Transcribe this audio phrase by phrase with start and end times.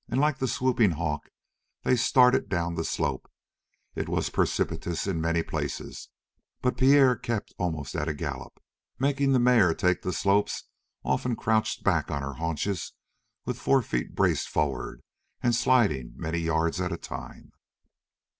[0.09, 1.29] And like the swooping hawk
[1.83, 3.29] they started down the slope.
[3.93, 6.09] It was precipitous in many places,
[6.59, 8.59] but Pierre kept almost at a gallop,
[8.97, 10.63] making the mare take the slopes
[11.05, 12.93] often crouched back on her haunches
[13.45, 15.03] with forefeet braced forward,
[15.43, 17.51] and sliding many yards at a time.